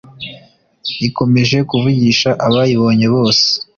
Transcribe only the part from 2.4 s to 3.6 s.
abayibonye bose